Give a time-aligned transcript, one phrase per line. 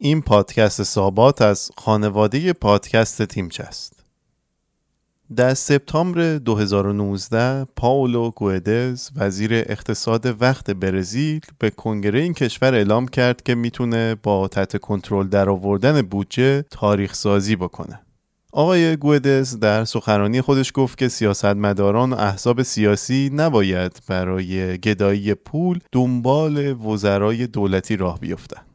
[0.00, 4.04] این پادکست سابات از خانواده پادکست تیمچه است.
[5.36, 13.42] در سپتامبر 2019 پاولو گوئدز وزیر اقتصاد وقت برزیل به کنگره این کشور اعلام کرد
[13.42, 18.00] که می‌تونه با تحت کنترل درآوردن بودجه تاریخ سازی بکنه.
[18.52, 25.80] آقای گودز در سخنرانی خودش گفت که سیاستمداران و احزاب سیاسی نباید برای گدایی پول
[25.92, 28.67] دنبال وزرای دولتی راه بیفتند.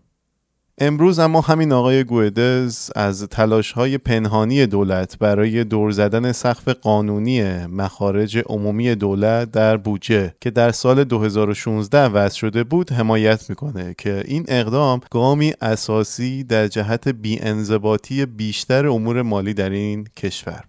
[0.77, 7.65] امروز اما همین آقای گویدز از تلاش های پنهانی دولت برای دور زدن سقف قانونی
[7.65, 14.23] مخارج عمومی دولت در بودجه که در سال 2016 وضع شده بود حمایت می‌کنه که
[14.27, 20.63] این اقدام گامی اساسی در جهت بیانضباطی بیشتر امور مالی در این کشور.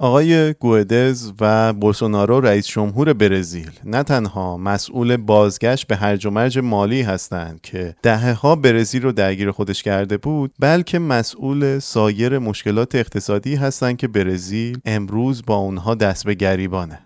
[0.00, 6.58] آقای گوئدز و بولسونارو رئیس جمهور برزیل نه تنها مسئول بازگشت به هرج و مرج
[6.58, 12.94] مالی هستند که دهه ها برزیل رو درگیر خودش کرده بود بلکه مسئول سایر مشکلات
[12.94, 16.98] اقتصادی هستند که برزیل امروز با اونها دست به گریبانه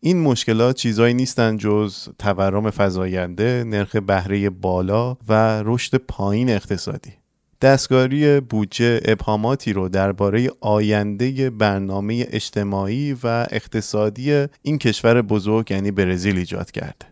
[0.00, 7.19] این مشکلات چیزایی نیستند جز تورم فزاینده، نرخ بهره بالا و رشد پایین اقتصادی.
[7.62, 16.36] دستگاری بودجه ابهاماتی رو درباره آینده برنامه اجتماعی و اقتصادی این کشور بزرگ یعنی برزیل
[16.36, 17.09] ایجاد کرده.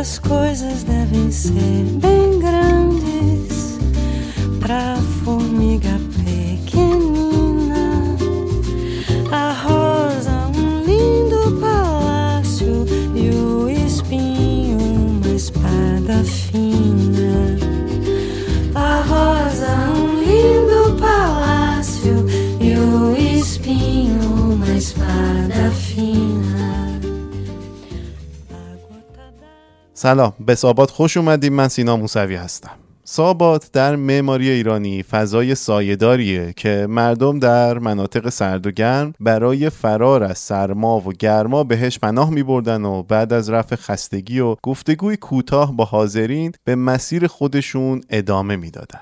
[0.00, 3.78] as coisas devem ser bem grandes
[4.58, 6.09] pra formiga
[30.02, 32.70] سلام به سابات خوش اومدیم من سینا موسوی هستم
[33.04, 40.22] سابات در معماری ایرانی فضای سایهداریه که مردم در مناطق سرد و گرم برای فرار
[40.22, 45.16] از سرما و گرما بهش پناه می بردن و بعد از رفع خستگی و گفتگوی
[45.16, 49.00] کوتاه با حاضرین به مسیر خودشون ادامه می‌دادن.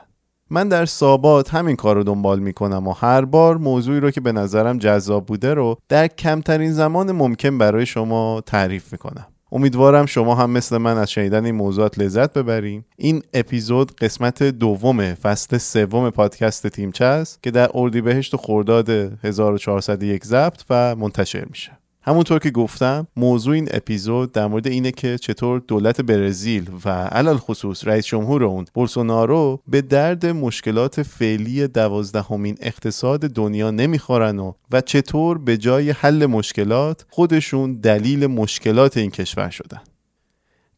[0.51, 4.33] من در سابات همین کار رو دنبال می‌کنم و هر بار موضوعی رو که به
[4.33, 10.51] نظرم جذاب بوده رو در کمترین زمان ممکن برای شما تعریف می‌کنم امیدوارم شما هم
[10.51, 16.67] مثل من از شنیدن این موضوعات لذت ببریم این اپیزود قسمت دوم فصل سوم پادکست
[16.67, 21.79] تیمچه است که در اردیبهشت و خرداد 1401 ضبط و منتشر میشه.
[22.03, 27.37] همونطور که گفتم موضوع این اپیزود در مورد اینه که چطور دولت برزیل و علال
[27.37, 34.81] خصوص رئیس جمهور اون بولسونارو به درد مشکلات فعلی دوازدهمین اقتصاد دنیا نمی‌خورن و و
[34.81, 39.81] چطور به جای حل مشکلات خودشون دلیل مشکلات این کشور شدن.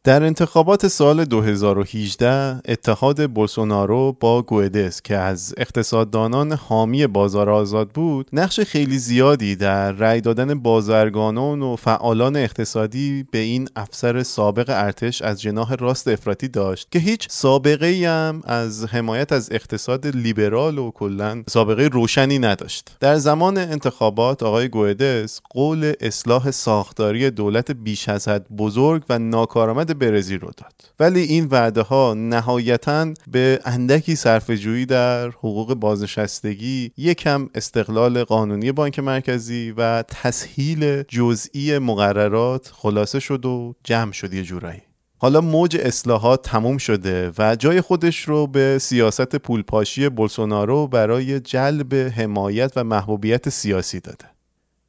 [0.05, 8.31] در انتخابات سال 2018 اتحاد بولسونارو با گوئدس که از اقتصاددانان حامی بازار آزاد بود
[8.33, 15.23] نقش خیلی زیادی در رأی دادن بازرگانان و فعالان اقتصادی به این افسر سابق ارتش
[15.23, 20.79] از جناح راست افراطی داشت که هیچ سابقه ای هم از حمایت از اقتصاد لیبرال
[20.79, 22.97] و کلا سابقه روشنی نداشت.
[23.01, 29.90] در زمان انتخابات آقای گوئدس قول اصلاح ساختاری دولت بیش از حد بزرگ و ناکارآمد
[29.95, 30.73] برزیل رو داد.
[31.01, 38.99] ولی این وعده ها نهایتا به اندکی صرفه‌جویی در حقوق بازنشستگی یکم استقلال قانونی بانک
[38.99, 44.81] مرکزی و تسهیل جزئی مقررات خلاصه شد و جمع شد یه جورایی.
[45.19, 51.95] حالا موج اصلاحات تموم شده و جای خودش رو به سیاست پولپاشی بولسونارو برای جلب
[51.95, 54.25] حمایت و محبوبیت سیاسی داده.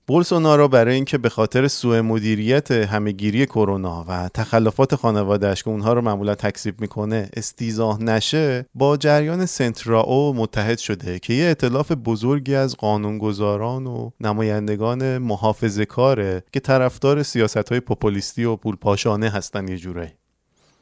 [0.07, 6.01] بولسونارو برای اینکه به خاطر سوء مدیریت همهگیری کرونا و تخلفات خانوادهش که اونها رو
[6.01, 12.77] معمولا تکذیب می‌کنه استیزاه نشه با جریان سنتراو متحد شده که یه اطلاف بزرگی از
[12.77, 20.20] قانونگذاران و نمایندگان محافظه کاره که طرفدار سیاست های پوپولیستی و پولپاشانه هستن یه جوره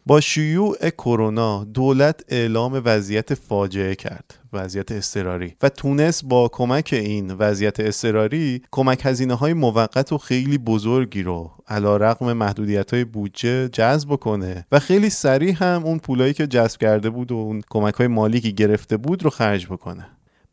[0.05, 5.55] با شیوع کرونا دولت اعلام وضعیت فاجعه کرد وضعیت اضطراری.
[5.61, 11.51] و تونست با کمک این وضعیت اضطراری کمک هزینه های موقت و خیلی بزرگی رو
[11.67, 16.79] علا رقم محدودیت های بودجه جذب کنه و خیلی سریع هم اون پولایی که جذب
[16.81, 20.05] کرده بود و اون کمک های مالی که گرفته بود رو خرج بکنه.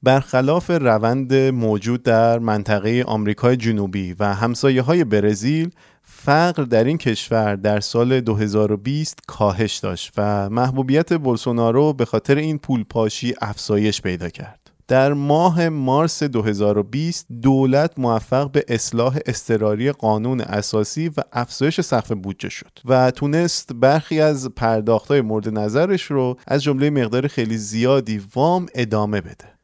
[0.02, 5.70] برخلاف روند موجود در منطقه آمریکای جنوبی و همسایه های برزیل
[6.18, 12.58] فقر در این کشور در سال 2020 کاهش داشت و محبوبیت بولسونارو به خاطر این
[12.58, 14.70] پول پاشی افزایش پیدا کرد.
[14.88, 22.48] در ماه مارس 2020 دولت موفق به اصلاح اضطراری قانون اساسی و افزایش سقف بودجه
[22.48, 28.66] شد و تونست برخی از پرداختهای مورد نظرش رو از جمله مقدار خیلی زیادی وام
[28.74, 29.55] ادامه بده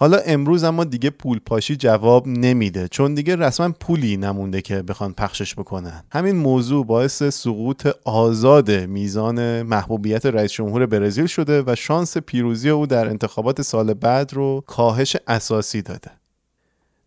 [0.00, 5.12] حالا امروز اما دیگه پول پاشی جواب نمیده چون دیگه رسما پولی نمونده که بخوان
[5.12, 6.02] پخشش بکنن.
[6.12, 12.86] همین موضوع باعث سقوط آزاد میزان محبوبیت رئیس جمهور برزیل شده و شانس پیروزی او
[12.86, 16.10] در انتخابات سال بعد رو کاهش اساسی داده.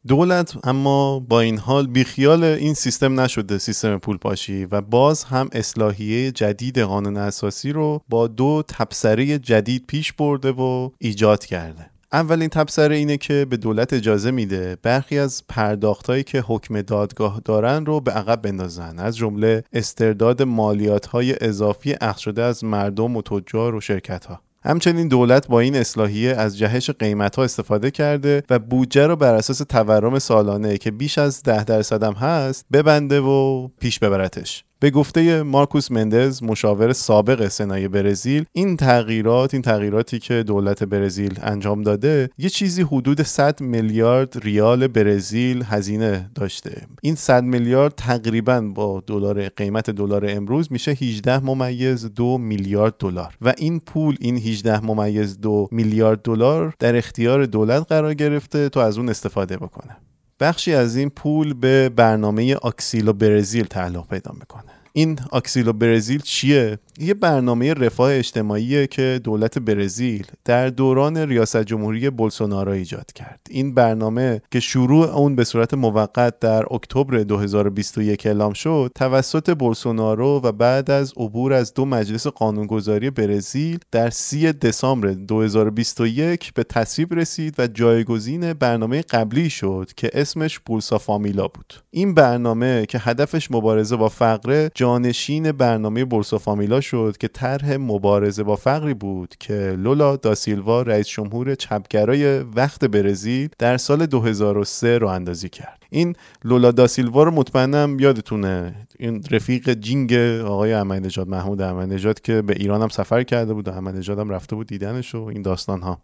[0.07, 5.49] دولت اما با این حال بیخیال این سیستم نشده سیستم پول پاشی و باز هم
[5.51, 11.91] اصلاحیه جدید قانون اساسی رو با دو تبصره جدید پیش برده و ایجاد کرده.
[12.13, 17.85] اولین تبصره اینه که به دولت اجازه میده برخی از پرداختهایی که حکم دادگاه دارن
[17.85, 18.99] رو به عقب بندازن.
[18.99, 24.41] از جمله استرداد مالیات های اضافی اخذ شده از مردم و تجار و شرکت ها
[24.63, 29.35] همچنین دولت با این اصلاحیه از جهش قیمت ها استفاده کرده و بودجه رو بر
[29.35, 34.63] اساس تورم سالانه که بیش از ده درصد هم هست ببنده و پیش ببرتش.
[34.81, 41.39] به گفته مارکوس مندز مشاور سابق سنای برزیل این تغییرات این تغییراتی که دولت برزیل
[41.41, 46.81] انجام داده یه چیزی حدود 100 میلیارد ریال برزیل هزینه داشته.
[47.01, 53.33] این 100 میلیارد تقریبا با دلار قیمت دلار امروز میشه 18 ممیز دو میلیارد دلار.
[53.41, 58.83] و این پول این 18 ممیز دو میلیارد دلار در اختیار دولت قرار گرفته تا
[58.83, 59.97] از اون استفاده بکنه.
[60.41, 64.80] بخشی از این پول به برنامه آکسیلو برزیل تعلق پیدا می‌کنه.
[64.93, 72.09] این آکسیلو برزیل چیه؟ یه برنامه رفاه اجتماعی که دولت برزیل در دوران ریاست جمهوری
[72.09, 73.39] بولسونارو ایجاد کرد.
[73.49, 80.41] این برنامه که شروع اون به صورت موقت در اکتبر 2021 اعلام شد توسط بولسونارو
[80.43, 87.13] و بعد از عبور از دو مجلس قانونگذاری برزیل در 3 دسامبر 2021 به تصویب
[87.13, 91.73] رسید و جایگزین برنامه قبلی شد که اسمش بولسا فامیلا بود.
[91.91, 98.43] این برنامه که هدفش مبارزه با فقر جانشین برنامه بورسا فامیلا شد که طرح مبارزه
[98.43, 105.07] با فقری بود که لولا داسیلوا رئیس جمهور چپگرای وقت برزیل در سال 2003 رو
[105.07, 105.83] اندازی کرد.
[105.89, 108.87] این لولا داسیلوا رو مطمئنم یادتونه.
[108.99, 110.13] این رفیق جینگ
[110.45, 113.97] آقای احمدی نژاد محمود احمدی نژاد که به ایران هم سفر کرده بود و احمدی
[113.97, 116.01] نژاد هم رفته بود دیدنش و این داستان ها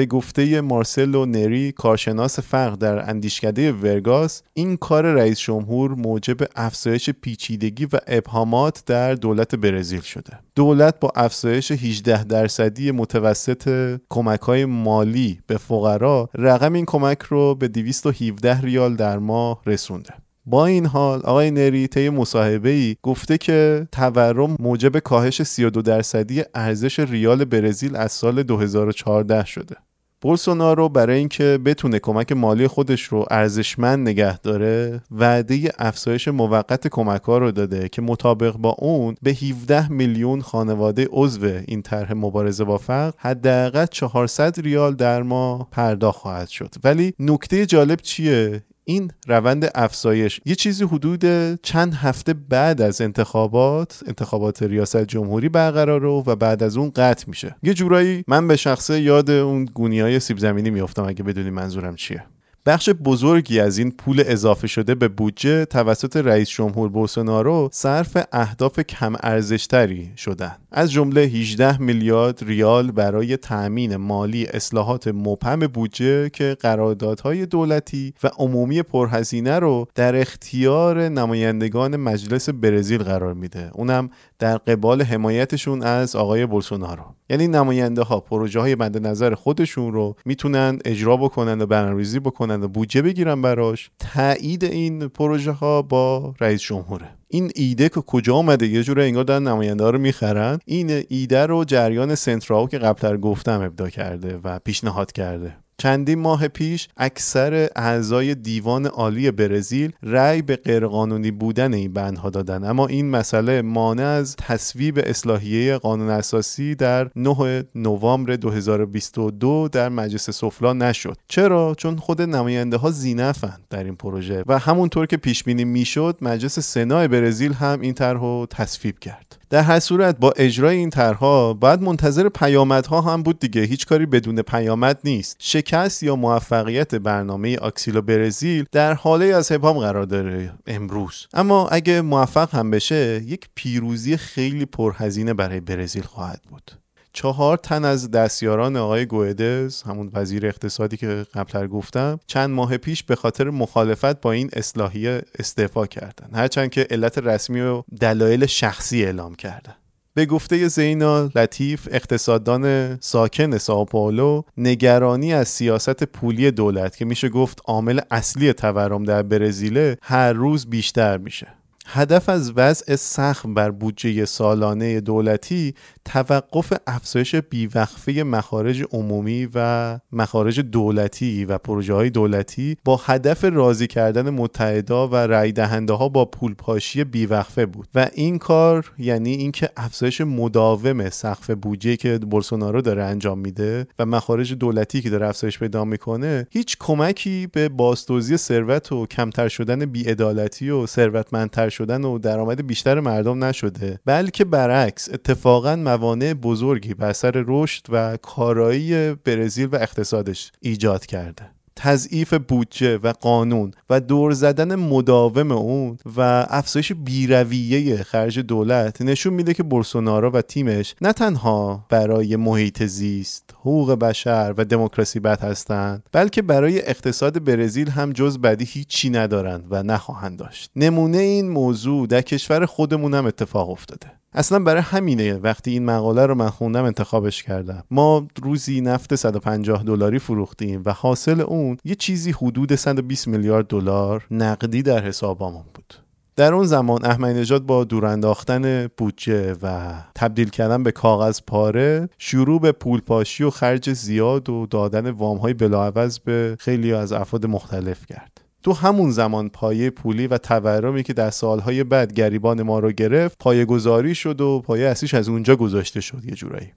[0.00, 7.10] به گفته مارسلو نری کارشناس فقر در اندیشکده ورگاس این کار رئیس جمهور موجب افزایش
[7.10, 10.38] پیچیدگی و ابهامات در دولت برزیل شده.
[10.54, 17.54] دولت با افزایش 18 درصدی متوسط کمک های مالی به فقرا رقم این کمک رو
[17.54, 20.14] به 217 ریال در ماه رسونده.
[20.46, 26.42] با این حال آقای نری طی مصاحبه ای گفته که تورم موجب کاهش 32 درصدی
[26.54, 29.76] ارزش ریال برزیل از سال 2014 شده.
[30.22, 37.22] بولسونارو برای اینکه بتونه کمک مالی خودش رو ارزشمند نگه داره وعده افزایش موقت کمک
[37.22, 42.64] ها رو داده که مطابق با اون به 17 میلیون خانواده عضو این طرح مبارزه
[42.64, 46.74] با فقر حداقل 400 ریال در ماه پرداخت خواهد شد.
[46.84, 50.40] ولی نکته جالب چیه؟ این روند افزایش.
[50.44, 51.24] یه چیزی حدود
[51.62, 57.24] چند هفته بعد از انتخابات انتخابات ریاست جمهوری برقرار رو و بعد از اون قطع
[57.28, 57.56] میشه.
[57.62, 61.96] یه جورایی من به شخصه یاد اون گونی های سیب زمینی میافتم اگه بدونی منظورم
[61.96, 62.24] چیه.
[62.66, 68.80] بخش بزرگی از این پول اضافه شده به بودجه توسط رئیس جمهور بولسونارو صرف اهداف
[68.80, 76.56] کم ارزشتری شدن از جمله 18 میلیارد ریال برای تأمین مالی اصلاحات مبهم بودجه که
[76.60, 83.70] قراردادهای دولتی و عمومی پرهزینه رو در اختیار نمایندگان مجلس برزیل قرار میده.
[83.74, 84.10] اونم
[84.40, 87.04] در قبال حمایتشون از آقای بولسونارو.
[87.30, 92.68] یعنی نماینده ها پروژه های نظر خودشون رو می‌تونن اجرا بکنن و برنامه‌ریزی بکنن و
[92.68, 93.90] بودجه بگیرن براش.
[93.98, 97.08] تایید این پروژه ها با رئیس جمهوره.
[97.28, 100.58] این ایده که کجا آمده یه جوره انگار دارن نماینده ها رو می‌خرن.
[100.64, 105.56] این ایده رو جریان سنتراو که قبلتر گفتم ابدا کرده و پیشنهاد کرده.
[105.80, 112.64] چندین ماه پیش اکثر اعضای دیوان عالی برزیل رأی به غیرقانونی بودن این بندها دادن.
[112.64, 120.30] اما این مسئله مانع از تصویب اصلاحیه قانون اساسی در 9 نوامبر 2022 در مجلس
[120.30, 121.16] سفلا نشد.
[121.28, 126.18] چرا؟ چون خود نماینده ها زینفند در این پروژه و همونطور که پیش بینی می‌شد
[126.20, 129.39] مجلس سنا برزیل هم این طرح تصویب کرد.
[129.50, 133.62] در هر صورت با اجرای این طرحها باید منتظر پیامدها هم بود دیگه.
[133.62, 135.36] هیچ کاری بدون پیامد نیست.
[135.38, 141.26] شکست یا موفقیت برنامه آکسیلو برزیل در حاله از ابهام قرار داره امروز.
[141.34, 146.79] اما اگه موفق هم بشه یک پیروزی خیلی پرهزینه برای برزیل خواهد بود.
[147.12, 153.02] چهار تن از دستیاران آقای گوئدز همون وزیر اقتصادی که قبلتر گفتم چند ماه پیش
[153.02, 156.34] به خاطر مخالفت با این اصلاحیه استعفا کردن.
[156.34, 159.74] هرچند که علت رسمی و دلایل شخصی اعلام کردن.
[160.14, 167.60] به گفته زینا لطیف اقتصاددان ساکن ساوپائولو نگرانی از سیاست پولی دولت که میشه گفت
[167.64, 171.46] عامل اصلی تورم در برزیل هر روز بیشتر میشه.
[171.92, 180.60] هدف از وضع سخت بر بودجه سالانه دولتی توقف افزایش بیوقفه مخارج عمومی و مخارج
[180.60, 186.24] دولتی و پروژه های دولتی با هدف راضی کردن متحدا و رای دهنده ها با
[186.24, 187.88] پولپاشی بیوقفه بود.
[187.94, 194.06] و این کار یعنی اینکه افزایش مداوم سقف بودجه که بولسونارو داره انجام میده و
[194.06, 199.84] مخارج دولتی که داره افزایش پیدا می‌کنه هیچ کمکی به بازدوزی ثروت و کمتر شدن
[199.86, 207.12] بیعدالتی و ثروتمندتر شدن و درآمد بیشتر مردم نشده بلکه برعکس اتفاقا موانع بزرگی بر
[207.12, 211.59] سر رشد و کارایی برزیل و اقتصادش ایجاد کرده.
[211.82, 219.32] تضعیف بودجه و قانون و دور زدن مداوم اون و افزایش بیرویه خرج دولت نشون
[219.32, 225.40] میده که بولسونارو و تیمش نه تنها برای محیط زیست حقوق بشر و دموکراسی بد
[225.40, 230.70] هستند بلکه برای اقتصاد برزیل هم جز بدی هیچی ندارند و نخواهند داشت.
[230.76, 234.19] نمونه این موضوع در کشور خودمون هم اتفاق افتاده.
[234.32, 237.84] اصلا برای همینه وقتی این مقاله رو من خوندم انتخابش کردم.
[237.90, 244.26] ما روزی نفت 150 دلاری فروختیم و حاصل اون یه چیزی حدود 120 میلیارد دلار
[244.30, 245.94] نقدی در حسابمون بود.
[246.36, 252.08] در اون زمان احمدی نژاد با دور انداختن بودجه و تبدیل کردن به کاغذ پاره
[252.18, 257.46] شروع به پولپاشی و خرج زیاد و دادن وام های بلاعوض به خیلی از افراد
[257.46, 258.40] مختلف کرد.
[258.62, 263.38] تو همون زمان پایه پولی و تورمی که در سالهای بعد گریبان ما رو گرفت
[263.38, 266.72] پایه گذاری شد و پایه اصلیش از اونجا گذاشته شد یه جورایی.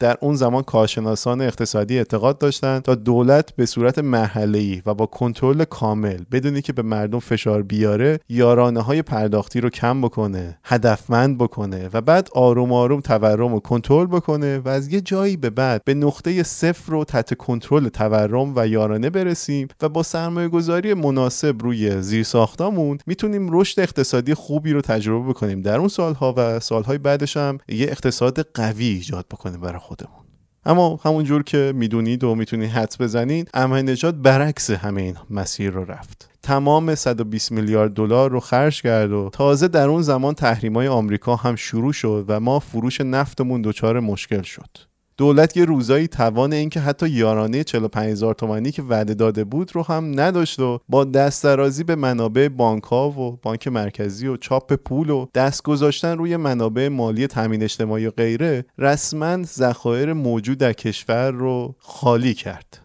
[0.00, 5.64] در اون زمان کارشناسان اقتصادی اعتقاد داشتند تا دولت به صورت محلی و با کنترل
[5.64, 11.90] کامل بدونی که به مردم فشار بیاره یارانه های پرداختی رو کم بکنه هدفمند بکنه
[11.92, 15.94] و بعد آروم آروم تورم رو کنترل بکنه و از یه جایی به بعد به
[15.94, 22.02] نقطه صفر رو تحت کنترل تورم و یارانه برسیم و با سرمایه گذاری مناسب روی
[22.02, 27.36] زیر ساختامون می‌تونیم رشد اقتصادی خوبی رو تجربه بکنیم در اون سالها و سالهای بعدش
[27.36, 30.24] هم یه اقتصاد قوی ایجاد بکنیم برای خودمون.
[30.64, 35.70] اما همون جور که می‌دونید و می‌تونید حدس بزنید اما نجات برعکس همه این مسیر
[35.70, 36.30] رو رفت.
[36.42, 41.56] تمام 120 میلیارد دلار رو خرج کرد و تازه در اون زمان تحریمای آمریکا هم
[41.56, 44.89] شروع شد و ما فروش نفتمون دچار مشکل شد.
[45.20, 49.82] دولت یه روزایی توان اینکه حتی یارانه 45 هزار تومانی که وعده داده بود رو
[49.82, 54.72] هم نداشت و با دست درازی به منابع بانک ها و بانک مرکزی و چاپ
[54.74, 60.72] پول و دست گذاشتن روی منابع مالی تامین اجتماعی و غیره رسما ذخایر موجود در
[60.72, 62.80] کشور رو خالی کرد.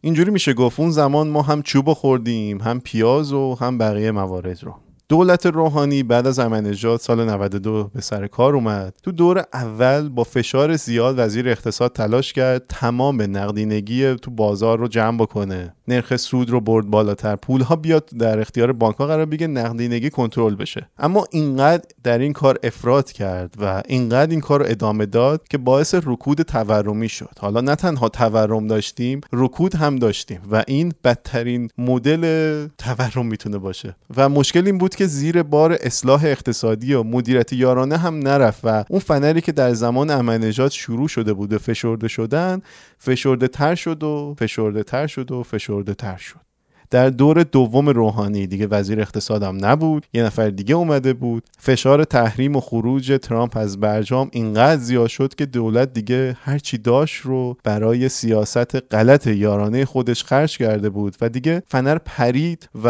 [0.00, 4.64] اینجوری میشه گفت اون زمان ما هم چوب خوردیم هم پیاز و هم بقیه موارد
[4.64, 4.74] رو.
[5.10, 8.94] دولت روحانی بعد از نژاد سال 92 به سر کار اومد.
[9.02, 14.88] تو دور اول با فشار زیاد وزیر اقتصاد تلاش کرد تمام نقدینگی تو بازار رو
[14.88, 15.74] جمع بکنه.
[15.90, 17.36] نرخ سود رو برد بالاتر.
[17.36, 20.88] پول ها بیاد در اختیار بانک ها قرار بگه نقدینگی کنترل بشه.
[20.98, 25.58] اما اینقدر در این کار افراد کرد و اینقدر این کار رو ادامه داد که
[25.58, 27.30] باعث رکود تورمی شد.
[27.38, 33.96] حالا نه تنها تورم داشتیم رکود هم داشتیم و این بدترین مدل تورم می‌تونه باشه.
[34.16, 38.84] و مشکل این بود که زیر بار اصلاح اقتصادی و مدیریت یارانه هم نرفت و
[38.88, 42.62] اون فنری که در زمان احمدی شروع شده بود و فشرده شدن
[42.98, 46.49] فشرده تر شد و فشرده تر شد و فشرده تر شد.
[46.90, 48.46] در دور دوم روحانی.
[48.46, 51.42] دیگه وزیر اقتصادم نبود یه نفر دیگه اومده بود.
[51.58, 57.20] فشار تحریم و خروج ترامپ از برجام اینقدر زیاد شد که دولت دیگه هرچی داشت
[57.22, 62.88] رو برای سیاست غلط یارانه خودش خرج کرده بود و دیگه فنر پرید و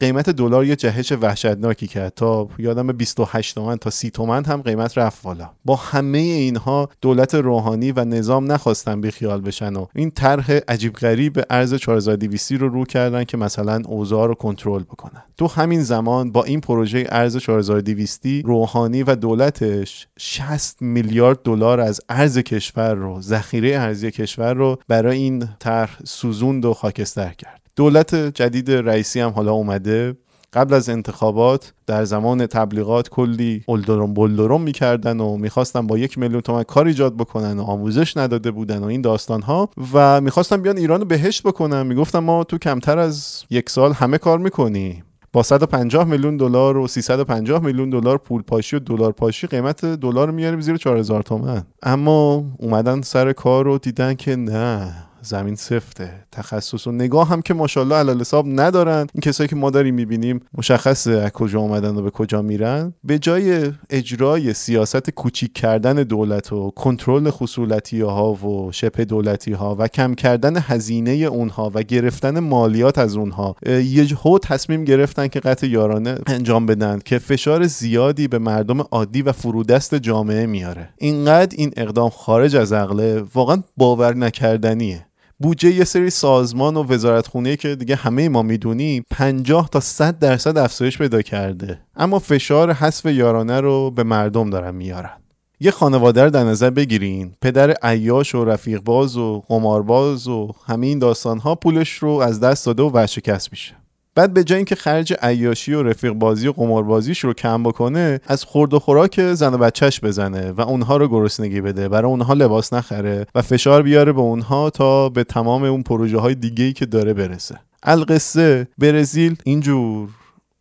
[0.00, 2.12] قیمت دلار یه جهش وحشتناکی کرد.
[2.16, 5.50] تا یادم 28 تومن تا 30 تومن هم قیمت رفت بالا.
[5.64, 11.40] با همه اینها دولت روحانی و نظام نخواستن بیخیال بشن و این طرح عجیب غریب
[11.50, 15.22] ارز 4200 رو رو کردن که مثلا اوضاع رو کنترل بکنن.
[15.36, 22.00] تو همین زمان با این پروژه ارز 4200 روحانی و دولتش 60 میلیارد دلار از
[22.08, 27.60] ارز کشور رو ذخیره ارزی کشور رو برای این طرح سوزوند و خاکستر کرد.
[27.76, 30.14] دولت جدید رئیسی هم حالا اومده.
[30.52, 36.40] قبل از انتخابات در زمان تبلیغات کلی اولدروم بولدروم می‌کردن و می‌خواستن با یک میلیون
[36.40, 40.76] تومن کار ایجاد بکنن و آموزش نداده بودن و این داستان ها و می‌خواستن بیان
[40.76, 41.86] ایران رو بهشت بکنن.
[41.86, 45.02] می‌گفتن ما تو کمتر از یک سال همه کار می‌کنی
[45.32, 50.30] با 150 میلیون دلار و 350 میلیون دلار پول پاشی و دلار پاشی قیمت دلار
[50.30, 51.62] میاریم زیر 4000 تومن.
[51.82, 55.07] اما اومدن سر کار رو دیدن که نه.
[55.28, 56.10] زمین سفته.
[56.32, 59.06] تخصص و نگاه هم که ماشاءالله علل حساب ندارن.
[59.14, 62.94] این کسایی که ما داریم می‌بینیم مشخصه از کجا اومدن و به کجا میرن.
[63.04, 69.76] به جای اجرای سیاست کوچیک کردن دولت و کنترل خصولتی ها و شبه دولتی ها
[69.78, 75.40] و کم کردن هزینه اونها و گرفتن مالیات از اونها یه هو تصمیم گرفتن که
[75.40, 80.88] قطع یارانه انجام بدن که فشار زیادی به مردم عادی و فرودست جامعه میاره.
[80.98, 85.06] اینقدر این اقدام خارج از عقله واقعا باور نکردنیه.
[85.40, 90.58] بودجه یه سری سازمان و وزارتخونه که دیگه همه ما می‌دونیم 50 تا 100 درصد
[90.58, 91.80] افزایش پیدا کرده.
[91.96, 95.18] اما فشار حذف یارانه رو به مردم دارن میارن.
[95.60, 97.32] یه خانواده رو در نظر بگیرین.
[97.42, 102.40] پدر عیاش و رفیق باز و قمارباز و همه این داستان ها پولش رو از
[102.40, 103.74] دست داده و ورشکست میشه.
[104.18, 108.44] بعد به جای اینکه خرج عیاشی و رفیق بازی و قماربازیش رو کم بکنه از
[108.44, 111.88] خورد و خوراک زن و بچهش بزنه و اونها رو گرسنگی بده.
[111.88, 116.34] برای اونها لباس نخره و فشار بیاره به اونها تا به تمام اون پروژه های
[116.34, 117.60] دیگه ای که داره برسه.
[117.82, 120.08] القصه برزیل اینجور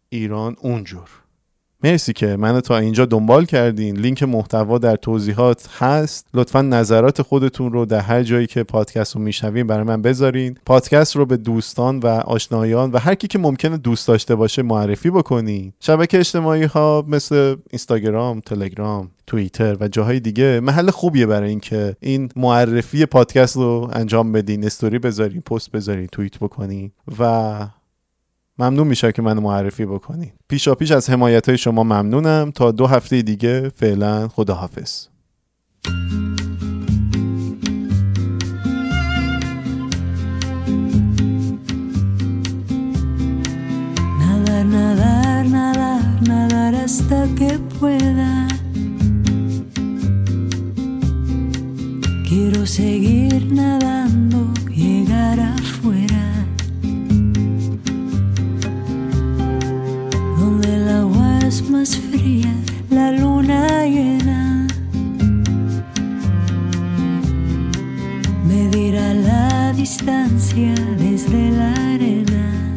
[0.10, 1.10] ایران اونجور.
[1.84, 3.98] مرسی که منو تا اینجا دنبال کردین.
[3.98, 6.28] لینک محتوا در توضیحات هست.
[6.34, 10.58] لطفا نظرات خودتون رو در هر جایی که پادکست رو میشنوین برای من بذارین.
[10.66, 15.10] پادکست رو به دوستان و آشنایان و هر کی که ممکنه دوست داشته باشه معرفی
[15.10, 15.74] بکنین.
[15.80, 22.30] شبکه اجتماعی ها مثل اینستاگرام تلگرام توییتر و جاهای دیگه محل خوبیه برای اینکه این
[22.36, 24.66] معرفی پادکست رو انجام بدین.
[24.66, 27.68] استوری بذارین پست بذارین توییت بکنین و
[28.60, 32.52] ممنون میشه که من معرفی بکنین پیشا پیش از حمایت های شما ممنونم.
[32.56, 35.08] تا دو هفته دیگه فعلا خداحافظ.
[44.78, 48.34] Nadar, nadar, nadar hasta que pueda.
[52.28, 54.42] Quiero seguir nadando,
[62.90, 64.68] la luna llena.
[68.48, 72.74] Medirá la distancia desde la arena.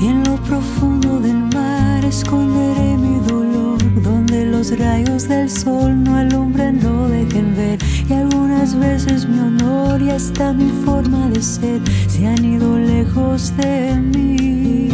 [0.00, 6.16] Y en lo profundo del mar esconderé mi dolor, donde los rayos del sol no
[6.16, 7.78] alumbran, no dejen ver.
[8.08, 13.56] Y algunas veces mi honor y hasta mi forma de ser se han ido lejos
[13.56, 14.91] de mí.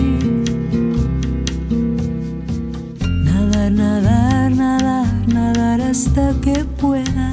[5.91, 7.33] Hasta que pueda.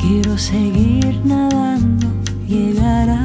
[0.00, 2.06] Quiero seguir nadando,
[2.46, 3.24] llegar a